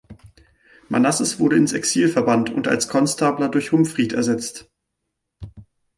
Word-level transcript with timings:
Manasses 0.89 1.37
wurde 1.37 1.57
ins 1.57 1.73
Exil 1.73 2.09
verbannt 2.09 2.49
und 2.49 2.67
als 2.67 2.87
Konstabler 2.89 3.49
durch 3.49 3.71
Humfried 3.71 4.13
ersetzt. 4.13 4.67